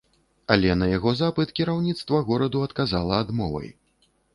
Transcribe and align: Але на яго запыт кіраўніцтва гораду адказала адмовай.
Але 0.55 0.71
на 0.83 0.87
яго 0.93 1.13
запыт 1.21 1.55
кіраўніцтва 1.61 2.25
гораду 2.33 2.67
адказала 2.71 3.13
адмовай. 3.27 3.69